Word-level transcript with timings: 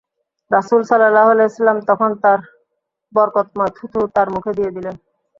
রাসূল 0.51 0.81
সাল্লাল্লাহু 0.83 1.31
আলাইহি 1.31 1.47
ওয়াসাল্লাম 1.47 1.77
তখন 1.89 2.11
তাঁর 2.23 2.39
বরকতময় 3.13 3.71
থুথু 3.77 3.99
তাঁর 4.15 4.27
মুখে 4.35 4.51
দিয়ে 4.57 4.71
দিলেন। 4.75 4.95